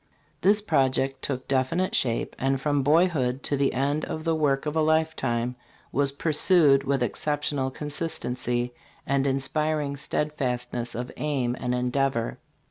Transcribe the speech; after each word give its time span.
This 0.41 0.63
project 0.63 1.21
took 1.21 1.47
definite 1.47 1.93
shape, 1.93 2.35
and 2.39 2.59
from 2.59 2.81
boyhood 2.81 3.43
to 3.43 3.55
the 3.55 3.71
end 3.71 4.01
the 4.09 4.33
work 4.33 4.65
of 4.65 4.75
a 4.75 4.81
lifetime 4.81 5.55
was 5.91 6.11
pursued 6.11 6.83
with 6.83 7.03
exceptional 7.03 7.69
consistency 7.69 8.73
and 9.05 9.27
inspiring 9.27 9.95
steadfastness 9.97 10.95
of 10.95 11.11
aim 11.17 11.55
and 11.59 11.75
endeavor. 11.75 12.39